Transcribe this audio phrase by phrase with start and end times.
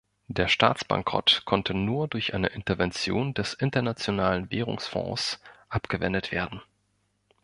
[0.29, 5.39] Der Staatsbankrott konnte nur durch eine Intervention des Internationalen Währungsfonds
[5.69, 6.63] abgewendet werden.